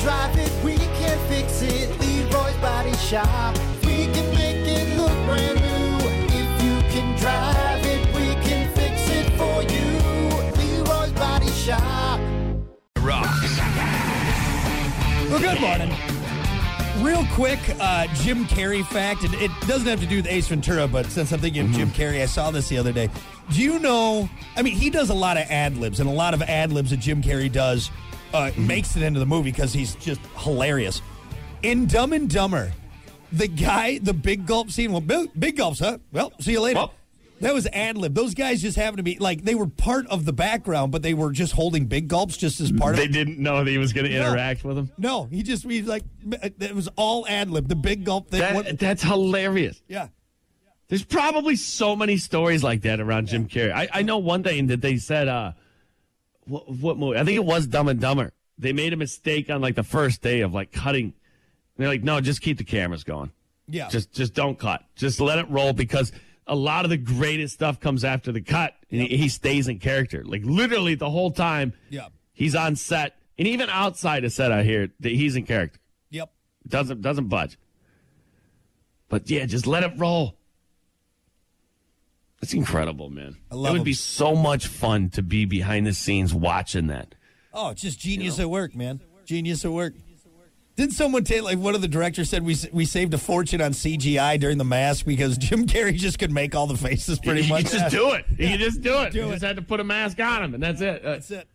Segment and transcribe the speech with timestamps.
[0.00, 1.90] drive it, we can fix it.
[2.00, 3.56] Leroy's Body Shop.
[3.84, 6.08] We can make it look brand new.
[6.32, 10.82] If you can drive it, we can fix it for you.
[10.84, 12.18] Leroy's Body Shop.
[13.00, 13.58] Rocks.
[15.28, 15.94] Well, good morning.
[17.04, 20.86] Real quick, uh, Jim Carrey fact, and it doesn't have to do with Ace Ventura,
[20.88, 23.08] but since I'm thinking of Jim Carrey, I saw this the other day.
[23.50, 24.28] Do you know?
[24.56, 26.90] I mean, he does a lot of ad libs, and a lot of ad libs
[26.90, 27.90] that Jim Carrey does
[28.32, 31.02] uh, makes it into the movie because he's just hilarious.
[31.62, 32.72] In Dumb and Dumber,
[33.32, 35.98] the guy, the big gulp scene, well, big, big gulps, huh?
[36.12, 36.78] Well, see you later.
[36.80, 36.94] Well-
[37.42, 38.12] that was ad lib.
[38.12, 41.14] Those guys just happened to be like they were part of the background, but they
[41.14, 43.94] were just holding big gulps just as part of They didn't know that he was
[43.94, 44.28] going to No.
[44.28, 44.92] interact with him.
[44.98, 47.66] no, he just he's like it was all ad lib.
[47.66, 48.40] The big gulp thing.
[48.40, 49.80] That, what- that's hilarious.
[49.88, 50.08] yeah,
[50.88, 53.72] There's probably so many stories like that around Jim Carrey.
[53.72, 55.52] I, I know one thing that they said, uh,
[56.50, 57.18] what, what movie?
[57.18, 58.32] I think it was Dumb and Dumber.
[58.58, 61.14] They made a mistake on like the first day of like cutting.
[61.76, 63.30] They're like, no, just keep the cameras going.
[63.68, 63.88] yeah.
[63.88, 64.84] Just just don't cut.
[64.96, 66.12] Just let it roll because
[66.46, 69.78] a lot of the greatest stuff comes after the cut, and he, he stays in
[69.78, 70.22] character.
[70.24, 71.72] Like literally the whole time.
[71.88, 72.08] Yeah.
[72.34, 75.78] He's on set, and even outside of set, I hear that he's in character.
[76.10, 76.30] yep.
[76.68, 77.56] Doesn't doesn't budge.
[79.08, 80.36] But yeah, just let it roll.
[82.42, 83.36] It's incredible, man.
[83.50, 83.84] I love it would him.
[83.84, 87.14] be so much fun to be behind the scenes watching that.
[87.52, 89.00] Oh, just genius at work, man.
[89.26, 89.94] Genius at work.
[90.76, 93.72] Didn't someone take like one of the directors said we we saved a fortune on
[93.72, 97.66] CGI during the mask because Jim Carrey just could make all the faces pretty much.
[97.70, 98.24] can just do it.
[98.38, 99.12] You just do it.
[99.12, 99.32] Do you it.
[99.32, 101.04] just had to put a mask on him, and that's it.
[101.04, 101.46] Uh, That's it.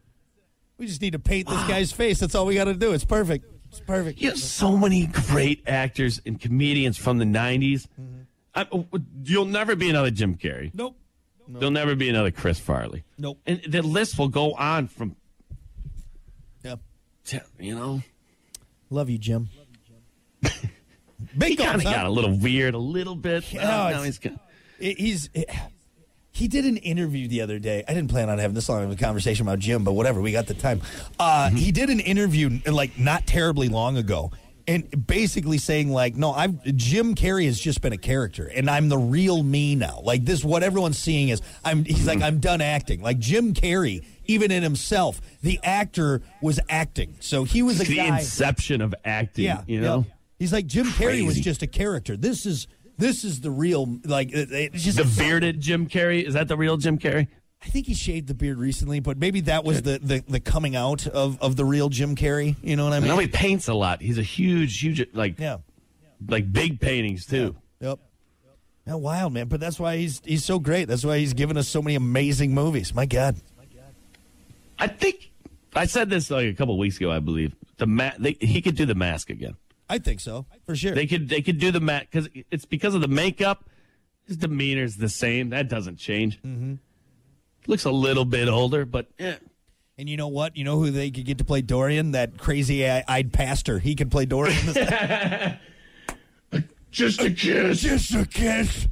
[0.77, 2.19] We just need to paint this guy's face.
[2.19, 2.91] That's all we got to do.
[2.91, 3.45] It's perfect.
[3.69, 4.21] It's perfect.
[4.21, 7.87] you have so many great actors and comedians from the '90s.
[8.55, 8.65] I,
[9.23, 10.71] you'll never be another Jim Carrey.
[10.73, 10.97] Nope.
[11.47, 13.03] There'll never be another Chris Farley.
[13.19, 13.39] Nope.
[13.45, 15.15] And the list will go on from,
[16.63, 16.75] Yeah.
[17.59, 18.01] you know,
[18.89, 19.49] Love you, Jim.
[21.37, 21.91] Big he kind of huh?
[21.93, 23.51] got a little weird, a little bit.
[23.51, 24.33] Yeah, Uh, now it's- he's got,
[24.79, 25.29] It- he's
[26.31, 27.83] he did an interview the other day.
[27.87, 30.19] I didn't plan on having this long of a conversation about Jim, but whatever.
[30.21, 30.81] We got the time.
[31.17, 34.31] Uh, He did an interview like not terribly long ago,
[34.67, 38.89] and basically saying like, "No, I've Jim Carrey has just been a character, and I'm
[38.89, 40.01] the real me now.
[40.03, 41.83] Like this, what everyone's seeing is I'm.
[41.85, 43.01] He's like I'm done acting.
[43.01, 47.15] Like Jim Carrey, even in himself, the actor was acting.
[47.19, 48.17] So he was a the guy.
[48.19, 49.45] inception of acting.
[49.45, 49.85] Yeah, you yeah.
[49.87, 50.05] know,
[50.39, 52.17] He's like Jim Carrey was just a character.
[52.17, 56.33] This is this is the real like it- it's just the bearded Jim Carrey is
[56.33, 57.27] that the real Jim Carrey?
[57.63, 60.75] I think he shaved the beard recently, but maybe that was the, the, the coming
[60.75, 62.55] out of, of the real Jim Carrey.
[62.61, 63.09] You know what I I mean?
[63.09, 64.01] know he paints a lot.
[64.01, 65.57] He's a huge, huge, like, Yeah.
[66.27, 67.55] like big paintings too.
[67.81, 67.99] Yep.
[68.87, 70.85] Yeah, wild man, but that's why he's he's so great.
[70.87, 72.93] That's why he's given us so many amazing movies.
[72.93, 73.35] My God.
[74.77, 75.31] I think
[75.75, 77.11] I said this like a couple weeks ago.
[77.11, 79.55] I believe the ma- they, he could do the mask again.
[79.89, 80.93] I think so for sure.
[80.93, 83.67] They could they could do the mask because it's because of the makeup.
[84.27, 85.49] His demeanor's the same.
[85.49, 86.39] That doesn't change.
[86.43, 86.75] Mm-hmm.
[87.67, 89.35] Looks a little bit older, but eh.
[89.97, 90.55] and you know what?
[90.55, 92.11] You know who they could get to play Dorian?
[92.11, 93.79] That crazy eyed pastor.
[93.79, 94.57] He could play Dorian.
[96.91, 97.81] just a kiss.
[97.81, 98.87] Just a kiss.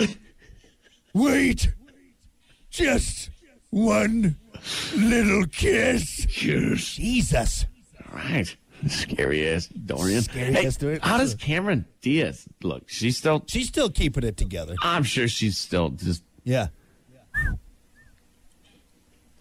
[1.14, 1.72] Wait.
[2.70, 3.30] Just
[3.70, 4.36] one
[4.94, 6.26] little kiss.
[6.28, 6.94] Kiss.
[6.96, 7.66] Jesus.
[8.12, 8.54] All right.
[8.88, 10.20] Scary ass Dorian.
[10.22, 11.00] Scary Hey, ass Dorian.
[11.00, 12.84] How does Cameron Diaz look?
[12.88, 13.42] She's still.
[13.46, 14.74] She's still keeping it together.
[14.82, 16.22] I'm sure she's still just.
[16.44, 16.68] Yeah.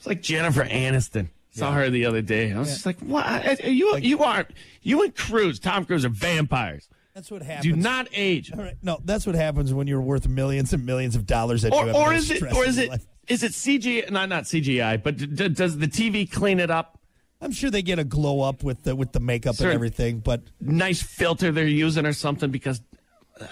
[0.05, 1.29] It's like Jennifer Aniston.
[1.49, 2.51] Saw her the other day.
[2.53, 3.63] I was just like, "What?
[3.65, 4.45] You you are
[4.83, 6.87] you and Cruz, Tom Cruise are vampires.
[7.15, 7.63] That's what happens.
[7.73, 8.75] Do not age." All right.
[8.83, 11.61] No, that's what happens when you're worth millions and millions of dollars.
[11.63, 13.07] That you Or have or is it or is it life.
[13.29, 14.11] is it CGI?
[14.11, 16.99] Not not CGI, but d- d- does the TV clean it up?
[17.41, 20.41] I'm sure they get a glow up with the with the makeup and everything, but
[20.59, 22.81] Nice filter they're using or something because.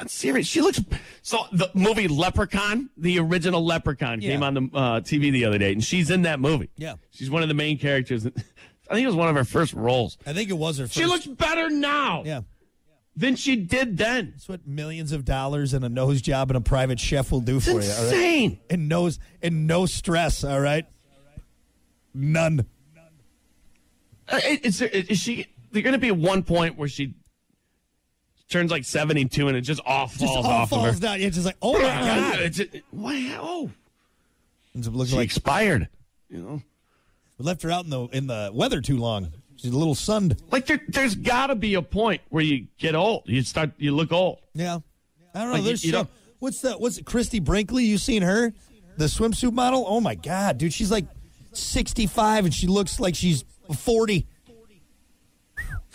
[0.07, 0.47] Serious.
[0.47, 0.79] She looks
[1.23, 1.39] so.
[1.51, 4.31] The movie Leprechaun, the original Leprechaun, Yeah.
[4.31, 6.69] came on the uh, TV the other day, and she's in that movie.
[6.77, 6.95] Yeah.
[7.11, 8.25] she's one of the main characters.
[8.89, 10.17] I think it was one of her first roles.
[10.25, 10.85] I think it was her.
[10.85, 10.93] First.
[10.95, 12.41] She looks better now Yeah,
[13.16, 14.31] than she did then.
[14.31, 17.58] that's what millions of dollars and a nose job and a private chef will do
[17.58, 17.78] It's for you.
[17.79, 18.03] All right?
[18.05, 18.59] insane.
[18.69, 20.43] And nose and no stress.
[20.46, 20.85] All right,
[22.13, 22.66] none.
[24.29, 25.47] Uh, Is, there, is she?
[25.72, 27.16] There's going to be one point where she
[28.49, 30.99] turns like 72 and it just all falls Just all off falls of her.
[30.99, 31.22] down.
[31.22, 33.40] It's just like, oh my god, It's just, wow.
[33.41, 33.72] Oh,
[34.78, 35.87] up looking she like expired.
[36.29, 36.61] You know,
[37.37, 39.31] we left her out in the in the weather too long.
[39.55, 40.41] She's a little sunned.
[40.51, 43.23] like there, there's got to be a point where you get old.
[43.28, 44.40] You start, you look old.
[44.55, 44.79] Yeah,
[45.34, 45.53] I don't know.
[45.55, 46.81] Like, There's you some, don't- what's that?
[46.81, 47.85] What's it, Christie Brinkley?
[47.85, 48.51] You seen her,
[48.97, 49.85] the swimsuit model?
[49.87, 51.05] Oh my god, dude, she's like
[51.53, 54.28] 65 and she looks like she's 40.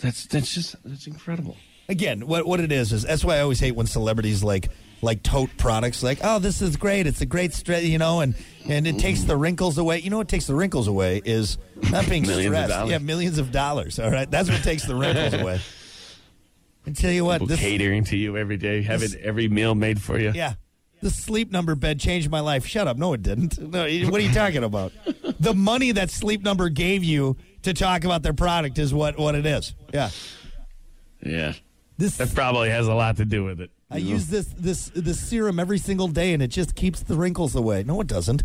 [0.01, 1.57] That's that's just that's incredible.
[1.89, 4.69] Again, what what it is is that's why I always hate when celebrities like
[5.01, 7.07] like tote products like oh this is great.
[7.07, 8.35] It's a great stress you know and
[8.67, 9.99] and it takes the wrinkles away.
[9.99, 11.57] You know what takes the wrinkles away is
[11.91, 12.87] not being stressed.
[12.87, 14.29] yeah millions of dollars all right?
[14.29, 15.59] That's what takes the wrinkles away.
[16.85, 20.17] And tell you what this catering to you every day, having every meal made for
[20.17, 20.31] you.
[20.33, 20.53] yeah.
[21.01, 22.65] The sleep number bed changed my life.
[22.65, 22.97] Shut up.
[22.97, 23.57] No it didn't.
[23.59, 24.91] No what are you talking about?
[25.39, 29.35] The money that sleep number gave you to talk about their product is what what
[29.35, 29.73] it is.
[29.93, 30.09] Yeah.
[31.23, 31.53] Yeah.
[31.99, 33.69] This That probably has a lot to do with it.
[33.91, 37.55] I use this this this serum every single day, and it just keeps the wrinkles
[37.55, 37.83] away.
[37.83, 38.43] No, it doesn't.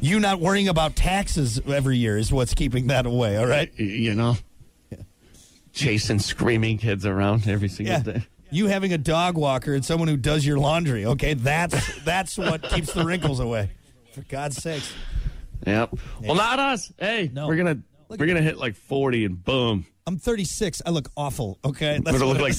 [0.00, 3.36] You not worrying about taxes every year is what's keeping that away.
[3.36, 3.70] All right.
[3.78, 4.36] You know,
[5.72, 8.02] chasing screaming kids around every single Yeah.
[8.02, 8.26] day.
[8.50, 11.06] You having a dog walker and someone who does your laundry.
[11.06, 13.70] Okay, that's that's what keeps the wrinkles away.
[14.12, 14.92] For God's sakes.
[15.66, 15.94] Yep.
[16.22, 16.92] Well, not us.
[16.98, 17.46] Hey, No.
[17.46, 17.78] we're gonna
[18.08, 19.86] we're gonna hit like forty and boom.
[20.06, 20.82] I'm 36.
[20.84, 21.58] I look awful.
[21.64, 22.58] Okay, that's gonna what look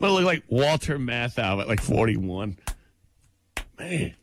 [0.00, 2.56] gonna look like Walter Matthau at like forty one.
[3.78, 4.14] Man,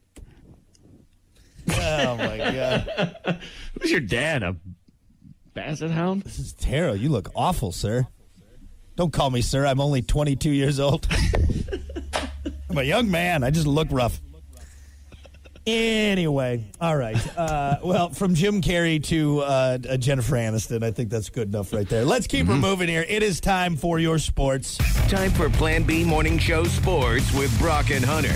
[1.69, 3.39] Oh my god,
[3.81, 4.43] who's your dad?
[4.43, 4.55] A
[5.53, 6.23] basset hound?
[6.23, 6.97] this is terrible.
[6.97, 8.07] You look awful, sir.
[8.95, 9.65] Don't call me sir.
[9.65, 11.07] I'm only 22 years old.
[12.69, 13.43] I'm a young man.
[13.43, 14.19] I just look rough.
[15.67, 17.37] Anyway, all right.
[17.37, 21.71] Uh, well, from Jim Carrey to uh, uh, Jennifer Aniston, I think that's good enough
[21.71, 22.03] right there.
[22.03, 23.05] Let's keep her moving here.
[23.07, 24.77] It is time for your sports.
[25.07, 28.35] Time for Plan B Morning Show Sports with Brock and Hunter.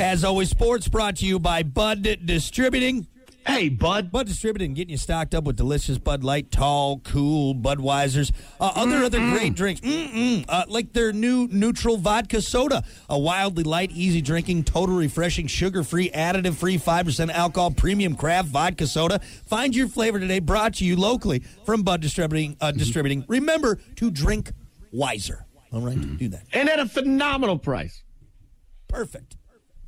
[0.00, 3.06] As always, sports brought to you by Bud Distributing.
[3.46, 4.10] Hey, bud.
[4.10, 9.04] Bud Distributing, getting you stocked up with delicious Bud Light, tall, cool Budweisers, uh, other
[9.04, 10.44] other great drinks, Mm-mm.
[10.48, 15.84] Uh, like their new neutral vodka soda, a wildly light, easy drinking, total refreshing, sugar
[15.84, 19.20] free, additive free, five percent alcohol, premium craft vodka soda.
[19.46, 20.38] Find your flavor today.
[20.38, 22.56] Brought to you locally from Bud Distributing.
[22.60, 23.24] Uh, distributing.
[23.28, 24.52] Remember to drink
[24.90, 25.44] wiser.
[25.70, 26.44] All right, do that.
[26.52, 28.02] And at a phenomenal price.
[28.88, 29.36] Perfect.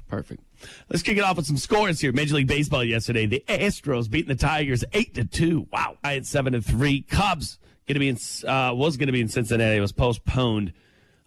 [0.08, 0.43] Perfect.
[0.88, 2.12] Let's kick it off with some scores here.
[2.12, 3.26] Major League Baseball yesterday.
[3.26, 5.67] The Astros beating the Tigers eight to two.
[5.73, 5.99] Wow.
[6.05, 7.03] I had seven to three.
[7.03, 7.58] Cubs
[7.88, 9.76] gonna be in uh, was gonna be in Cincinnati.
[9.76, 10.73] It was postponed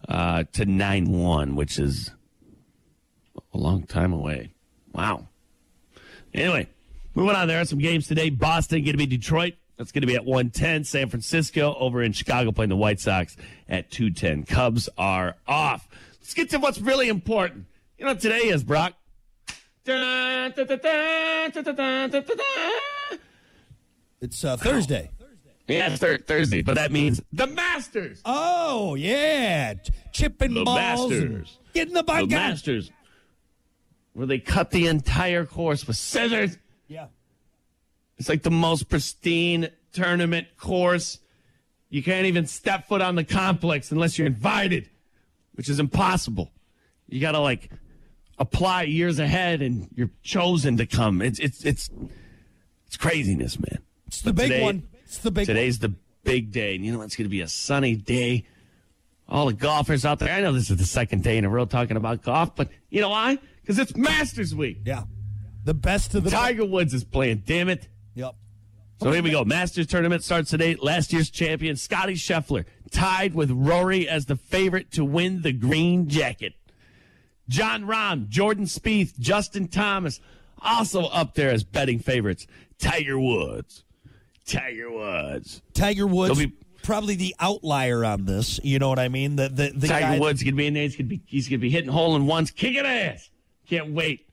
[0.08, 2.10] uh, to nine one, which is
[3.52, 4.54] a long time away.
[4.92, 5.28] Wow.
[6.32, 6.68] Anyway,
[7.14, 7.48] moving on.
[7.48, 8.30] There are some games today.
[8.30, 9.54] Boston gonna be Detroit.
[9.76, 10.84] That's going to be at 110.
[10.84, 13.34] San Francisco over in Chicago playing the White Sox
[13.66, 14.42] at 210.
[14.42, 15.88] Cubs are off.
[16.20, 17.64] Let's get to what's really important.
[18.00, 18.94] You know what today is, Brock?
[24.22, 25.10] It's uh, Thursday.
[25.68, 28.22] Yeah, thir- Thursday, but that means the Masters.
[28.24, 29.74] Oh yeah,
[30.12, 32.36] chipping the balls, Masters, getting the bike the.
[32.36, 32.90] Masters,
[34.14, 36.56] where they cut the entire course with scissors.
[36.88, 37.08] Yeah,
[38.16, 41.18] it's like the most pristine tournament course.
[41.90, 44.88] You can't even step foot on the complex unless you're invited,
[45.52, 46.50] which is impossible.
[47.06, 47.68] You gotta like
[48.40, 51.22] apply years ahead, and you're chosen to come.
[51.22, 51.90] It's it's it's
[52.88, 53.78] it's craziness, man.
[54.08, 54.82] It's the But big today- one.
[55.04, 55.92] It's the big Today's the
[56.24, 58.46] big day, and you know it's going to be a sunny day.
[59.28, 60.32] All the golfers out there.
[60.32, 63.00] I know this is the second day in a row talking about golf, but you
[63.00, 63.38] know why?
[63.60, 64.78] Because it's Masters Week.
[64.84, 65.04] Yeah.
[65.64, 67.42] The best of the Tiger Woods is playing.
[67.46, 67.88] Damn it.
[68.14, 68.34] Yep.
[69.02, 69.44] So here we go.
[69.44, 70.74] Masters tournament starts today.
[70.76, 76.08] Last year's champion, Scotty Scheffler, tied with Rory as the favorite to win the green
[76.08, 76.54] jacket.
[77.50, 80.20] Jon Rahm, Jordan Spieth, Justin Thomas,
[80.62, 82.46] also up there as betting favorites.
[82.78, 83.82] Tiger Woods.
[84.46, 85.60] Tiger Woods.
[85.74, 86.52] Tiger Woods be-
[86.82, 88.60] probably the outlier on this.
[88.62, 89.34] You know what I mean?
[89.36, 90.84] The the, the Tiger Woods gonna be in there.
[90.84, 93.28] He's gonna be he's gonna be hitting hole in ones, kicking ass.
[93.68, 94.26] Can't wait.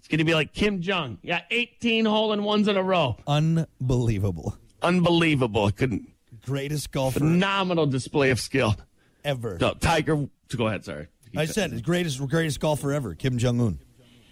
[0.00, 1.18] It's gonna be like Kim Jong.
[1.22, 3.16] Yeah, 18 hole in ones in a row.
[3.26, 4.56] unbelievable.
[4.82, 5.70] Unbelievable.
[5.70, 6.10] Couldn't
[6.44, 8.76] Greatest golfer phenomenal display of skill.
[9.24, 9.56] ever.
[9.60, 10.28] No, Tiger.
[10.54, 10.84] Go ahead.
[10.84, 11.06] Sorry.
[11.36, 13.78] I said his greatest greatest golfer ever, Kim Jong Un.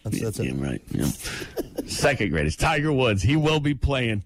[0.05, 0.55] That's that's Yeah, it.
[0.55, 0.83] right.
[0.91, 1.07] Yeah.
[1.87, 3.23] Second greatest, Tiger Woods.
[3.23, 4.25] He will be playing,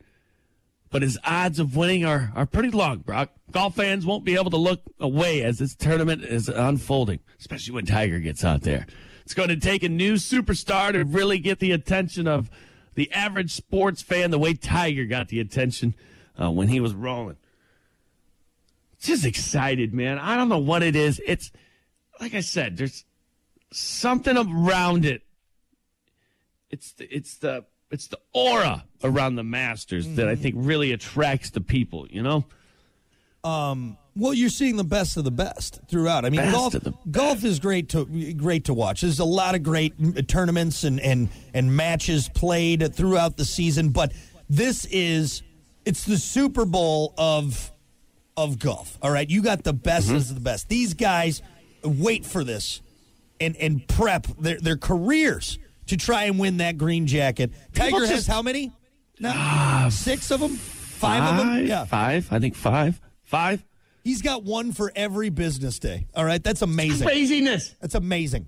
[0.91, 2.99] but his odds of winning are are pretty long.
[2.99, 7.75] Brock, golf fans won't be able to look away as this tournament is unfolding, especially
[7.75, 8.87] when Tiger gets out there.
[9.23, 12.49] It's going to take a new superstar to really get the attention of
[12.95, 15.95] the average sports fan, the way Tiger got the attention
[16.41, 17.37] uh, when he was rolling.
[19.01, 20.19] Just excited, man.
[20.19, 21.21] I don't know what it is.
[21.27, 21.51] It's
[22.21, 23.05] like I said, there's
[23.73, 25.23] something around it
[26.71, 31.51] it's the, it's the it's the aura around the Masters that I think really attracts
[31.51, 32.07] the people.
[32.11, 32.45] You know,
[33.45, 33.97] Um.
[34.19, 36.25] Well, you're seeing the best of the best throughout.
[36.25, 36.75] I mean, Best golf
[37.11, 39.03] golf is great to great to watch.
[39.03, 44.13] There's a lot of great tournaments and and and matches played throughout the season, but
[44.49, 45.43] this is
[45.85, 47.71] it's the Super Bowl of
[48.39, 48.99] of golf.
[49.03, 50.17] All right, you got the best Mm-hmm.
[50.17, 50.69] of the best.
[50.71, 51.43] These guys
[51.89, 52.81] wait for this
[53.41, 57.53] and and prep their their careers to try and win that green jacket.
[57.75, 58.73] Tiger has just- Ah, how many?
[59.21, 61.67] Now, six of them, five, of them.
[61.67, 62.29] Yeah, Five?
[62.31, 63.01] I think five.
[63.23, 63.65] Five?
[64.05, 66.07] he's got one for every business day.
[66.15, 67.07] All right, that's amazing.
[67.07, 67.75] Craziness.
[67.81, 68.47] That's amazing.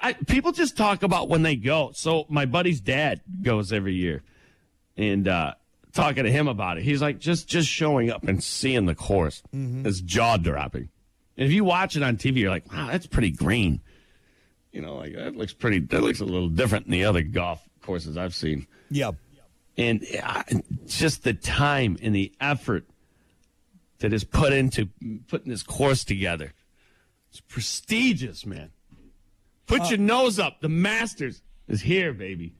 [0.00, 1.92] I, people just talk about when they go.
[1.94, 4.22] So my buddy's dad goes every year,
[4.96, 5.54] and uh,
[5.92, 9.42] talking to him about it, he's like, just just showing up and seeing the course
[9.52, 10.88] is jaw dropping.
[11.36, 13.80] And if you watch it on TV, you're like, wow, that's pretty green.
[14.72, 15.80] You know, like that looks pretty.
[15.80, 18.66] That looks a little different than the other golf courses I've seen.
[18.90, 19.12] Yeah.
[19.76, 20.42] And uh,
[20.86, 22.84] just the time and the effort
[23.98, 24.88] that is put into
[25.28, 26.52] putting this course together.
[27.30, 28.70] It's prestigious, man.
[29.66, 30.60] Put your nose up.
[30.60, 32.54] The Masters is here, baby.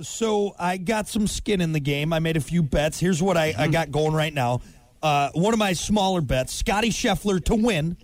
[0.00, 2.12] So I got some skin in the game.
[2.12, 2.98] I made a few bets.
[2.98, 4.62] Here's what I, I got going right now.
[5.02, 7.96] Uh, one of my smaller bets: Scotty Scheffler to win.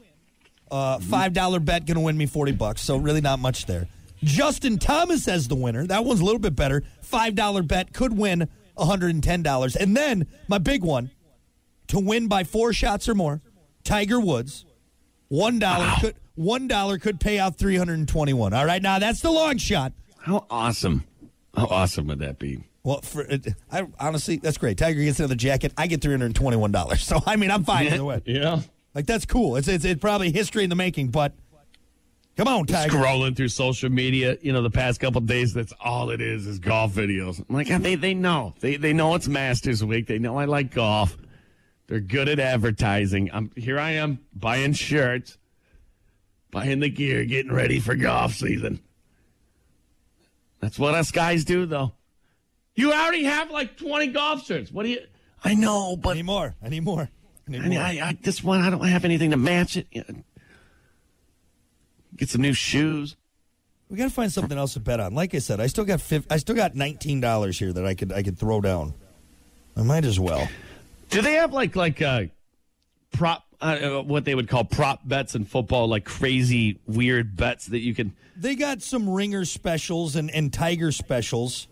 [0.71, 2.81] Uh, Five dollar bet going to win me forty bucks.
[2.83, 3.89] So really not much there.
[4.23, 5.87] Justin Thomas as the winner.
[5.87, 6.83] That one's a little bit better.
[7.03, 9.77] Five dollar bet could win one hundred and ten dollars.
[9.77, 11.11] And then my big one
[11.89, 13.41] to win by four shots or more.
[13.83, 14.65] Tiger Woods.
[15.29, 18.53] One dollar could one dollar could pay out three hundred and twenty one.
[18.53, 19.93] All right, now that's the long shot.
[20.19, 21.05] How awesome!
[21.57, 22.65] How awesome would that be?
[22.83, 23.27] Well, for
[23.71, 24.79] I honestly, that's great.
[24.79, 25.73] Tiger gets another jacket.
[25.77, 27.03] I get three hundred twenty-one dollars.
[27.05, 28.23] So I mean, I'm fine either way.
[28.27, 28.61] Yeah.
[28.95, 29.57] Like that's cool.
[29.57, 31.09] It's, it's it's probably history in the making.
[31.09, 31.33] But
[32.37, 32.97] come on, Tiger.
[32.97, 36.59] Scrolling through social media, you know, the past couple days, that's all it is is
[36.59, 37.39] golf videos.
[37.49, 38.55] I'm like, they they know.
[38.61, 40.07] They they know it's Masters Week.
[40.07, 41.17] They know I like golf.
[41.87, 43.31] They're good at advertising.
[43.33, 43.79] I'm here.
[43.79, 45.39] I am buying shirts,
[46.51, 48.81] buying the gear, getting ready for golf season.
[50.61, 51.93] That's what us guys do, though.
[52.77, 54.71] You already have like 20 golf shirts.
[54.71, 55.01] What do you?
[55.43, 56.17] I know, but
[56.63, 57.09] I need more.
[57.55, 57.83] I need more.
[57.83, 58.03] I mean.
[58.03, 59.87] I, I this one I don't have anything to match it.
[62.17, 63.17] Get some new shoes.
[63.89, 65.15] we got to find something else to bet on.
[65.15, 67.95] Like I said, I still got fif- I still got nineteen dollars here that I
[67.95, 68.95] could I could throw down.
[69.77, 70.49] I might as well.
[71.11, 72.25] Do they have like like uh,
[73.13, 77.81] prop uh, what they would call prop bets in football, like crazy weird bets that
[77.81, 81.69] you can They got some ringer specials and, and tiger specials.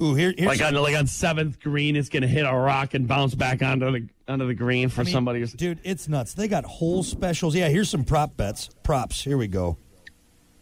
[0.00, 2.94] Ooh, here, here's like on like on seventh green, it's going to hit a rock
[2.94, 5.40] and bounce back onto the onto the green for I mean, somebody.
[5.40, 6.34] who's- Dude, it's nuts.
[6.34, 7.54] They got whole specials.
[7.54, 8.68] Yeah, here's some prop bets.
[8.82, 9.22] Props.
[9.22, 9.76] Here we go.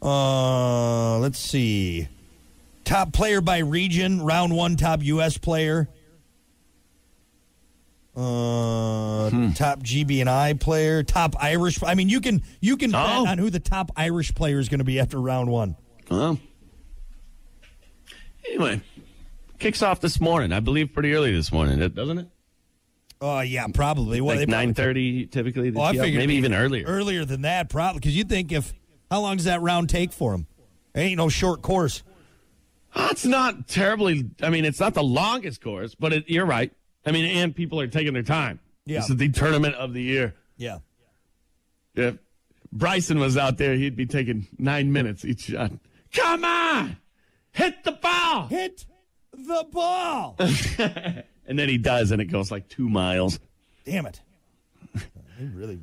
[0.03, 2.09] Uh, let's see.
[2.85, 5.39] Top player by region, round one, top U.S.
[5.39, 5.89] player.
[8.17, 9.53] Uh, Hmm.
[9.53, 11.83] top GB and I player, top Irish.
[11.83, 13.27] I mean, you can you can bet Oh.
[13.27, 15.75] on who the top Irish player is going to be after round one.
[16.11, 16.39] Well,
[18.47, 18.83] anyway,
[19.59, 20.53] kicks off this morning.
[20.53, 22.29] I believe pretty early this morning, doesn't it?
[23.27, 24.21] Oh yeah, probably.
[24.21, 25.73] Well, Like nine thirty typically.
[25.75, 26.85] Oh, I figured maybe even earlier.
[26.87, 28.75] Earlier than that, probably because you think if
[29.11, 30.41] how long does that round take for them?
[30.41, 30.47] him?
[30.95, 32.03] Ain't no short course.
[32.95, 34.29] It's not terribly.
[34.43, 36.71] I mean, it's not the longest course, but it, you're right.
[37.07, 38.61] I mean, and people are taking their time.
[38.85, 38.99] Yeah.
[39.01, 40.35] This is the tournament of the year.
[40.59, 40.81] Yeah.
[41.95, 42.19] If
[42.73, 45.73] Bryson was out there, he'd be taking nine minutes each shot.
[46.13, 46.99] Come on,
[47.53, 48.85] hit the ball, Hit
[49.33, 50.37] the ball.
[51.47, 53.39] and then he does, and it goes like two miles.
[53.85, 54.21] Damn it.
[55.39, 55.81] He really,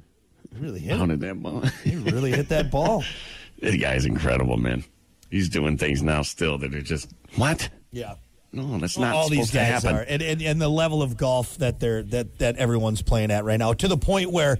[0.57, 0.97] really hit.
[0.97, 1.61] Pounded that ball.
[1.83, 3.03] He really hit that ball.
[3.59, 4.83] this guy's incredible, man.
[5.29, 7.69] He's doing things now still that are just what?
[7.91, 8.15] Yeah.
[8.53, 9.95] No, that's not All supposed these to guys happen.
[9.95, 13.45] are, and, and and the level of golf that they're that that everyone's playing at
[13.45, 14.57] right now, to the point where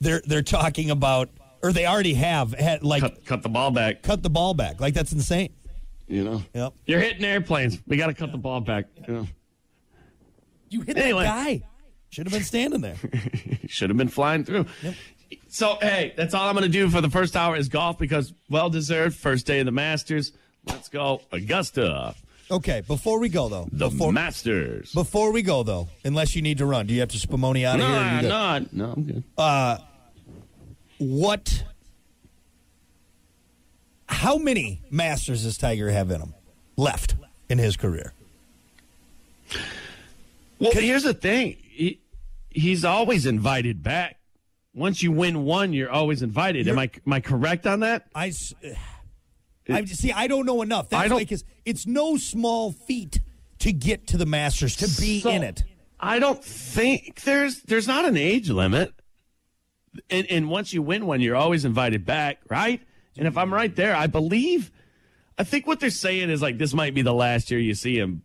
[0.00, 1.28] they're they're talking about,
[1.62, 4.02] or they already have had like cut, Cut, the ball back.
[4.02, 4.80] Cut the ball back.
[4.80, 5.52] Like that's insane.
[6.08, 6.42] You know.
[6.54, 6.72] Yep.
[6.86, 7.82] You're hitting airplanes.
[7.86, 8.86] We got to cut the ball back.
[9.06, 9.26] You know.
[10.74, 11.22] You hit Anyway.
[11.22, 11.62] that guy.
[12.10, 12.96] Should have been standing there.
[13.68, 14.66] Should have been flying through.
[15.48, 18.32] So, hey, that's all I'm going to do for the first hour is golf because
[18.50, 19.16] well deserved.
[19.16, 20.32] First day of the Masters.
[20.66, 22.14] Let's go, Augusta.
[22.50, 24.92] Okay, before we go though, The before Masters.
[24.92, 27.80] before we go though, unless you need to run, do you have to Spumoni out
[27.80, 27.96] of here?
[27.96, 29.22] or you no, no, no, I'm good.
[29.38, 29.78] Uh,
[30.98, 31.64] what?
[34.06, 36.34] How many Masters does Tiger have in him
[36.76, 37.14] left
[37.48, 38.12] in his career?
[40.58, 41.56] Well, here's the thing.
[41.60, 42.00] He,
[42.50, 44.18] he's always invited back.
[44.74, 46.66] Once you win one, you're always invited.
[46.68, 48.06] Am I am I correct on that?
[48.14, 48.32] I,
[49.68, 50.12] I see.
[50.12, 50.88] I don't know enough.
[50.88, 53.20] That's I don't- like it's, it's no small feat
[53.60, 55.62] to get to the Masters to be So, in it.
[56.00, 58.92] I don't think there's there's not an age limit.
[60.10, 62.80] And, and once you win one, you're always invited back, right?
[63.16, 64.72] And if I'm right there, I believe,
[65.38, 67.96] I think what they're saying is like this might be the last year you see
[67.96, 68.22] him,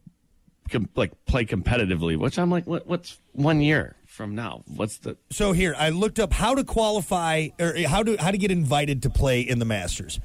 [0.69, 2.17] com- like play competitively.
[2.17, 4.63] Which I'm like, what, what's one year from now?
[4.67, 8.37] What's the So here, I looked up how to qualify or how to how to
[8.37, 10.19] get invited to play in the Masters.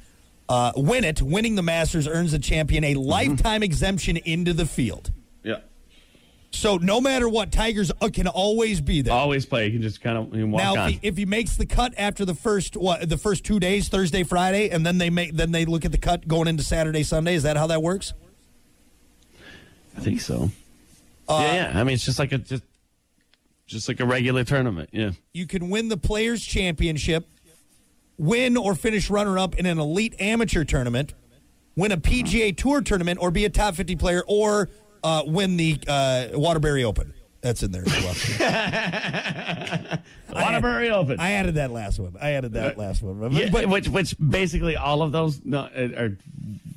[0.47, 1.21] Uh, win it.
[1.21, 5.11] Winning the Masters earns the champion a lifetime exemption into the field.
[5.43, 5.57] yeah?
[6.51, 9.13] So no matter what, Tigers uh, can always be there.
[9.13, 9.65] Always play.
[9.65, 10.89] You can just kind of walk now, on.
[10.89, 13.89] if he, if he makes the cut after the first what the first two days,
[13.89, 17.03] Thursday, Friday, and then they make then they look at the cut going into Saturday,
[17.03, 17.35] Sunday.
[17.35, 18.13] Is that how that works?
[19.95, 20.51] I think so.
[21.27, 21.79] Uh, yeah, yeah.
[21.79, 22.63] I mean, it's just like a just
[23.65, 24.89] just like a regular tournament.
[24.91, 25.11] Yeah.
[25.33, 27.27] You can win the Players Championship,
[28.17, 31.13] win or finish runner up in an elite amateur tournament,
[31.75, 34.69] win a PGA Tour tournament, or be a top fifty player, or
[35.03, 37.13] uh, win the uh, Waterbury Open.
[37.45, 37.93] That's in there as
[38.39, 39.99] well.
[40.33, 41.19] Waterbury Open.
[41.19, 42.15] I added that last one.
[42.19, 43.31] I added that last one.
[43.33, 46.17] Yeah, but which which basically all of those no, are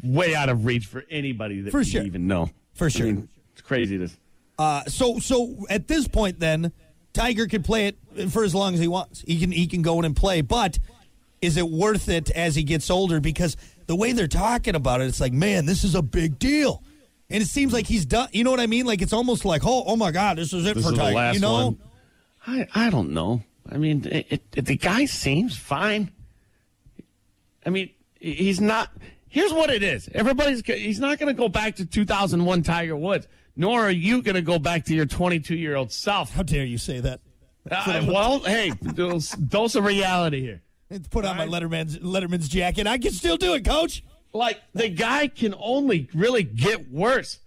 [0.02, 2.02] way out of reach for anybody that For we sure.
[2.02, 2.50] even know.
[2.74, 3.06] For I sure.
[3.06, 3.96] mean, it's crazy.
[3.96, 4.10] To,
[4.58, 6.70] Uh, so so at this point, then
[7.14, 9.22] Tiger can play it for as long as he wants.
[9.26, 10.78] He can he can go in and play, but
[11.40, 13.20] is it worth it as he gets older?
[13.20, 13.56] Because
[13.86, 16.82] the way they're talking about it, it's like, man, this is a big deal,
[17.30, 18.28] and it seems like he's done.
[18.32, 18.86] You know what I mean?
[18.86, 21.02] Like it's almost like, oh, oh my God, this is it this for is the
[21.04, 21.16] Tiger.
[21.16, 21.52] last you know?
[21.52, 21.78] one.
[22.46, 23.42] I I don't know.
[23.70, 26.10] I mean, it, it, the guy seems fine.
[27.66, 28.90] I mean, he's not.
[29.28, 30.08] Here's what it is.
[30.14, 30.64] Everybody's.
[30.64, 33.26] He's not going to go back to 2001 Tiger Woods.
[33.56, 36.32] Nor are you going to go back to your 22 year old self.
[36.32, 37.20] How dare you say that?
[37.68, 40.62] Uh, well, hey, dose, dose of reality here.
[40.88, 42.86] Let's put on my Letterman's Letterman's jacket.
[42.86, 44.02] I can still do it, Coach.
[44.32, 47.40] Like the guy can only really get worse.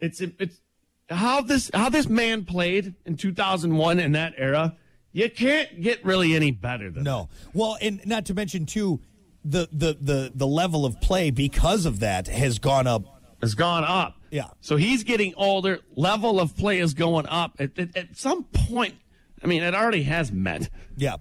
[0.00, 0.60] It's it's
[1.08, 4.76] how this how this man played in 2001 in that era.
[5.12, 7.28] You can't get really any better than No.
[7.52, 9.00] Well, and not to mention too,
[9.44, 13.22] the the the the level of play because of that has gone up.
[13.42, 14.16] It's gone up.
[14.30, 14.48] Yeah.
[14.60, 15.80] So he's getting older.
[15.96, 17.56] Level of play is going up.
[17.58, 18.94] At, at, at some point,
[19.42, 20.68] I mean, it already has met.
[20.96, 21.16] Yeah.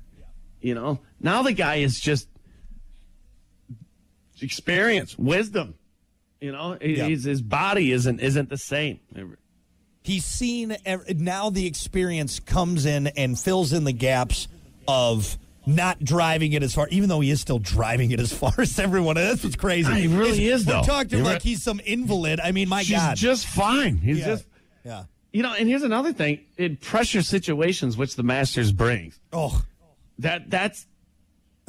[0.62, 2.28] You know, now the guy is just
[4.42, 5.76] experience, wisdom.
[6.42, 7.06] You know, Yeah.
[7.06, 9.00] He's, his body isn't isn't the same.
[10.04, 10.76] He's seen
[11.16, 14.48] now the experience comes in and fills in the gaps
[14.88, 18.54] of not driving it as far, even though he is still driving it as far
[18.58, 19.16] as everyone.
[19.16, 19.92] That's what's crazy.
[19.94, 20.80] He really is, Though.
[20.80, 21.42] We're talking to him You're like right.
[21.44, 22.40] he's some invalid.
[22.40, 23.18] I mean, my She's God.
[23.18, 23.98] just fine.
[23.98, 24.26] He's yeah.
[24.26, 24.46] just
[24.86, 25.04] yeah.
[25.34, 25.54] you know.
[25.54, 29.62] And here's another thing: in pressure situations, which the Masters brings, Oh,
[30.20, 30.88] that that's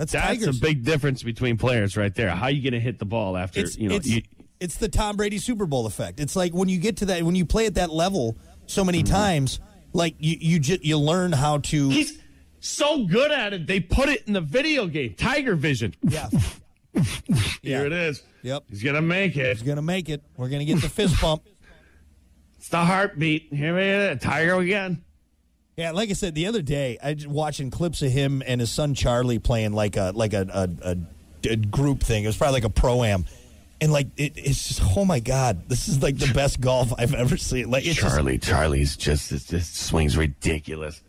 [0.01, 0.57] that's, that's Tigers.
[0.57, 2.31] a big difference between players right there.
[2.31, 3.97] How you going to hit the ball after it's, you know?
[3.97, 4.23] it's, you,
[4.59, 6.21] it's the Tom Brady Super Bowl effect.
[6.21, 8.37] It's like when you get to that, when you play at that level
[8.67, 9.13] so many Mm-hmm.
[9.15, 9.61] times,
[9.93, 11.89] like you you just you learn how to.
[11.91, 12.19] he's
[12.61, 13.67] so good at it.
[13.67, 15.95] They put it in the video game, Tiger Vision.
[16.03, 16.29] yeah,
[17.63, 18.23] Here it is.
[18.43, 18.65] Yep.
[18.69, 19.57] He's gonna make it.
[19.57, 20.23] he's gonna make it.
[20.37, 21.43] We're gonna get the fist bump.
[22.59, 23.53] It's the heartbeat.
[23.55, 24.23] Here it is.
[24.23, 25.03] Tiger again.
[25.77, 28.71] Yeah, like I said the other day, I was watching clips of him and his
[28.71, 30.97] son Charlie playing like a like a a, a,
[31.53, 32.25] a group thing.
[32.25, 33.25] It was probably like a pro am,
[33.81, 37.15] and like it, it's just oh my god, this is like the best golf I've
[37.15, 37.71] ever seen.
[37.71, 41.01] Like it's just- Charlie, Charlie's just it just swings ridiculous.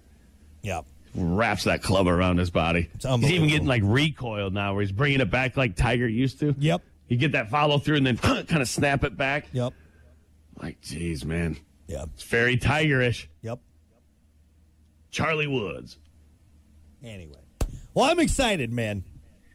[0.61, 0.81] yeah,
[1.15, 2.89] Wraps that club around his body.
[3.03, 6.55] He's even getting like recoil now, where he's bringing it back like Tiger used to.
[6.57, 6.81] Yep.
[7.09, 9.47] You get that follow through and then kind of snap it back.
[9.51, 9.73] yep,
[10.61, 13.25] Like, geez, man, Yeah, it's very Tigerish.
[13.41, 13.59] yep.
[15.11, 15.97] Charlie Woods.
[17.03, 17.35] Anyway,
[17.93, 19.03] well, I'm excited, man.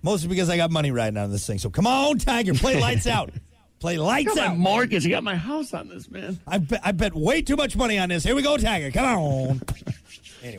[0.02, 1.58] Mostly because I got money riding on this thing.
[1.58, 3.30] So come on, Tiger, play lights out.
[3.78, 4.56] Play I lights got my out.
[4.56, 5.06] mortgage.
[5.06, 6.40] I got my house on this, man.
[6.46, 8.24] I bet, I bet way too much money on this.
[8.24, 8.90] Here we go, Tiger.
[8.90, 9.60] Come on.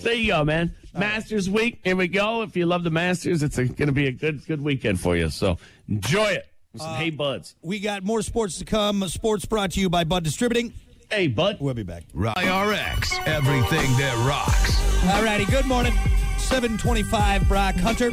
[0.01, 0.75] There you go, man.
[0.93, 1.79] Masters week.
[1.83, 2.41] Here we go.
[2.41, 5.29] If you love the Masters, it's going to be a good good weekend for you.
[5.29, 5.57] So
[5.87, 6.45] enjoy it.
[6.75, 7.55] Some uh, hey buds.
[7.61, 9.07] We got more sports to come.
[9.07, 10.73] Sports brought to you by Bud Distributing.
[11.09, 11.57] Hey bud.
[11.61, 12.03] We'll be back.
[12.13, 15.15] IRX, everything that rocks.
[15.15, 15.45] All righty.
[15.45, 15.93] Good morning.
[16.37, 18.11] 725 Brock Hunter.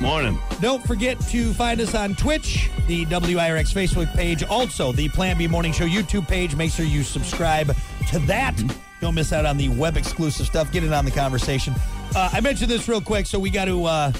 [0.00, 0.38] Morning.
[0.60, 5.46] Don't forget to find us on Twitch, the WIRX Facebook page, also the Plan B
[5.46, 6.56] Morning Show YouTube page.
[6.56, 7.74] Make sure you subscribe
[8.10, 8.60] to that.
[9.00, 10.72] Don't miss out on the web exclusive stuff.
[10.72, 11.74] Get in on the conversation.
[12.16, 14.12] Uh, I mentioned this real quick, so we got to uh,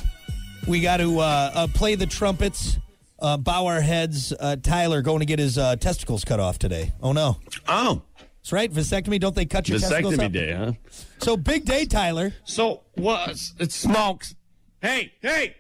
[0.69, 2.79] we got to uh, uh, play the trumpets,
[3.19, 4.33] uh, bow our heads.
[4.39, 6.93] Uh, Tyler going to get his uh, testicles cut off today.
[7.03, 8.03] Oh no, Oh,
[8.43, 8.71] that's right.
[8.73, 9.19] Vasectomy.
[9.21, 10.33] Don't they cut your testicles vasectomy off?
[10.33, 10.73] day, huh?
[11.19, 12.33] So big day, Tyler.
[12.45, 14.35] So was it smokes?
[14.83, 15.57] Hey, hey,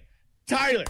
[0.46, 0.84] Tyler,